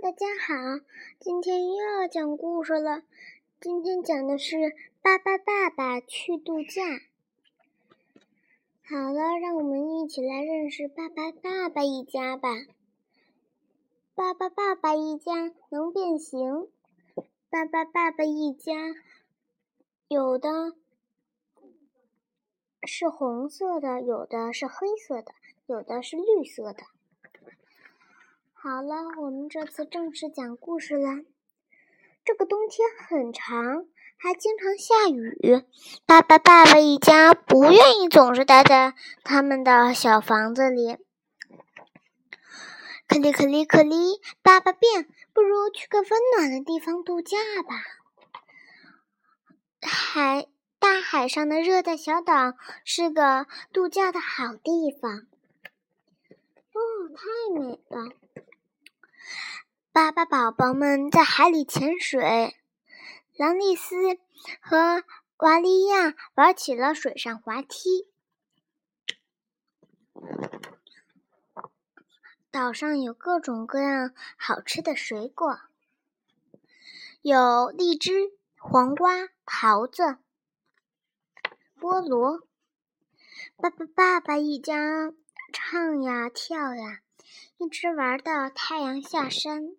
[0.00, 0.54] 大家好，
[1.18, 3.02] 今天又要讲故事了。
[3.60, 4.56] 今天讲的是
[5.02, 6.82] 《巴巴爸爸去度假》。
[8.84, 12.48] 好了，让我们一起来认识巴巴爸爸一家吧。
[14.14, 16.68] 巴巴爸爸一家能变形。
[17.50, 18.72] 巴巴爸爸一家
[20.06, 20.76] 有的
[22.84, 25.32] 是红色的，有的是黑色的，
[25.66, 26.84] 有的是绿色的。
[28.60, 31.22] 好了，我们这次正式讲故事了。
[32.24, 35.64] 这个冬天很长，还经常下雨。
[36.06, 40.96] 爸爸、爸爸一家不愿意总是待在他们的小房子里。
[43.06, 43.94] 可里可里可里，
[44.42, 47.76] 爸爸变，不如去个温暖的地方度假吧。
[49.80, 50.48] 海，
[50.80, 52.54] 大海上的热带小岛
[52.84, 55.28] 是个度假的好地方。
[56.72, 56.80] 哦，
[57.14, 58.12] 太美了！
[59.98, 62.54] 巴巴宝宝们在海里潜水，
[63.36, 63.96] 兰丽丝
[64.60, 65.02] 和
[65.38, 68.08] 瓦利亚玩起了水上滑梯。
[72.52, 75.58] 岛上有各种各样好吃的水果，
[77.20, 80.18] 有荔枝、黄瓜、桃子、
[81.80, 82.46] 菠萝。
[83.56, 85.12] 爸爸爸爸一家
[85.52, 87.00] 唱呀跳呀，
[87.56, 89.74] 一直玩到太阳下山。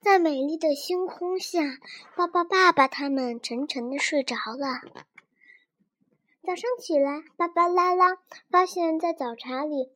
[0.00, 1.60] 在美丽的星空下，
[2.16, 4.80] 爸爸、爸爸他们沉沉的睡着了。
[6.42, 8.18] 早上起来，巴巴拉拉
[8.50, 9.90] 发现，在早茶里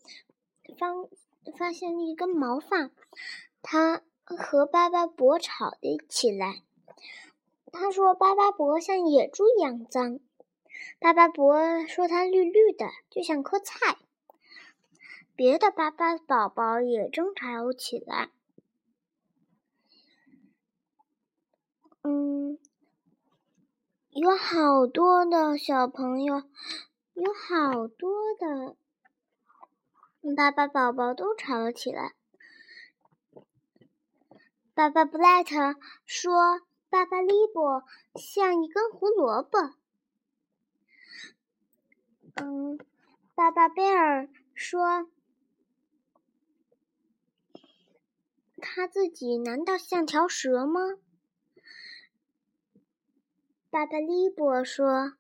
[0.79, 0.87] 发
[1.59, 2.91] 发现了一根毛发，
[3.61, 6.63] 他和巴巴伯吵了起来。
[7.71, 10.21] 他说：“巴巴伯像野猪一样脏。”
[10.99, 13.99] 巴巴伯说：“它绿绿的，就像颗菜。”
[15.37, 18.31] 别的巴巴宝宝也争吵起来。
[22.03, 22.59] 嗯，
[24.21, 26.43] 有好多的小朋友，
[27.15, 28.75] 有好多的
[30.35, 32.17] 爸爸宝宝都吵了起来。
[34.75, 37.85] 爸爸布莱特说：“爸爸利伯
[38.17, 39.57] 像一根胡萝卜。”
[42.43, 42.77] 嗯，
[43.37, 45.09] 爸爸贝尔说
[48.61, 50.81] ：“他自己难道像条蛇吗？”
[53.71, 55.13] 巴巴利伯说：“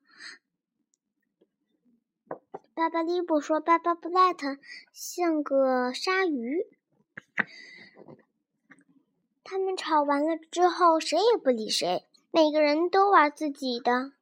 [2.72, 4.56] 巴巴利伯说，巴巴布莱特
[4.90, 6.66] 像个鲨鱼。”
[9.44, 14.12] 他们吵完了之后，谁也不理谁，每个人都玩自己的。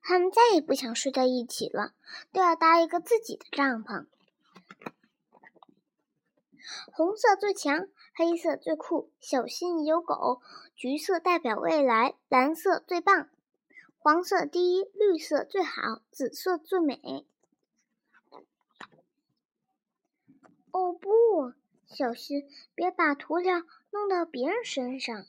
[0.00, 1.94] 他们再也不想睡在一起了，
[2.32, 4.06] 都要搭一个自己的帐篷。
[6.92, 7.88] 红色最强。
[8.20, 10.42] 黑色最酷，小心有狗；
[10.76, 13.30] 橘色代表未来，蓝色最棒，
[13.98, 17.26] 黄色第一，绿色最好，紫色最美。
[20.70, 21.54] 哦不，
[21.86, 25.24] 小心别把涂料弄到别人身上。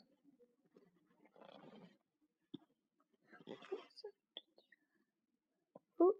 [5.96, 6.14] 哦，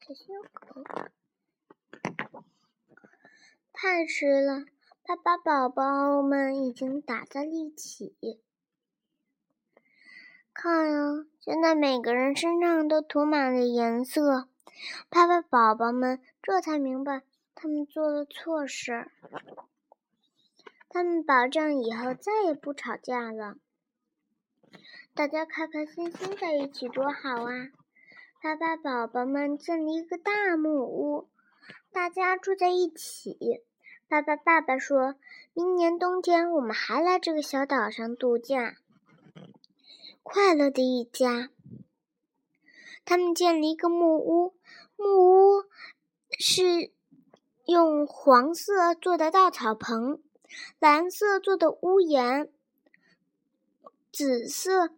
[0.00, 0.82] 小心有狗，
[3.74, 4.64] 太迟了。
[5.06, 8.16] 爸爸宝宝们已经打在一起，
[10.54, 14.48] 看呀，现在每个人身上都涂满了颜色。
[15.10, 17.22] 爸爸宝宝们这才明白，
[17.54, 19.10] 他们做了错事。
[20.88, 23.58] 他们保证以后再也不吵架了。
[25.12, 27.68] 大家开开心心在一起多好啊！
[28.42, 31.28] 爸爸宝宝们建了一个大木屋，
[31.92, 33.66] 大家住在一起。
[34.06, 35.16] 爸爸，爸爸说
[35.54, 38.76] ：“明年冬天我们还来这个小岛上度假。”
[40.22, 41.50] 快乐的一家。
[43.04, 44.54] 他们建了一个木屋，
[44.96, 45.64] 木屋
[46.38, 46.90] 是
[47.66, 50.22] 用黄色做的稻草棚，
[50.78, 52.50] 蓝色做的屋檐，
[54.12, 54.90] 紫色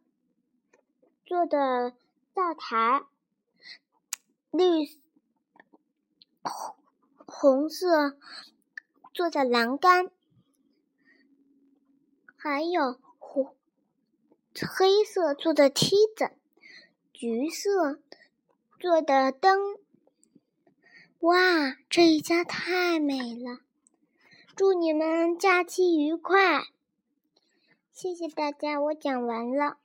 [1.25, 1.95] 做的
[2.35, 3.05] 灶台，
[4.51, 4.87] 绿
[6.43, 6.77] 红
[7.25, 8.17] 红色。
[9.17, 10.11] 做的栏杆，
[12.37, 13.57] 还有红、
[14.77, 16.33] 黑色做的梯子，
[17.15, 17.99] 橘色
[18.79, 19.79] 做的灯。
[21.21, 23.61] 哇，这一家太美了！
[24.55, 26.67] 祝你们假期愉快！
[27.95, 29.79] 谢谢大家，我讲完了。